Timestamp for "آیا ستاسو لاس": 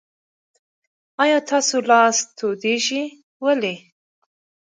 1.23-2.17